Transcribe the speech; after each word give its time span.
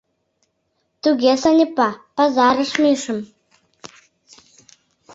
—Туге, 1.01 1.33
Санепа, 1.41 1.89
пазарыш 2.15 2.71
мийышым. 2.81 3.19